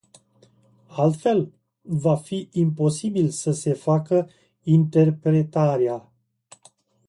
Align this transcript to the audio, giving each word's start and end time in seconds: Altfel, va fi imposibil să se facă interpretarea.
Altfel, 1.03 1.43
va 1.95 2.15
fi 2.15 2.49
imposibil 2.51 3.29
să 3.29 3.51
se 3.51 3.73
facă 3.73 4.29
interpretarea. 4.63 6.11